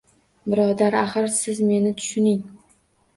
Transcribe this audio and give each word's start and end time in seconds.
Birodar, 0.53 0.95
axir, 1.01 1.27
siz 1.39 1.59
meni 1.67 1.91
tushuning 1.99 2.41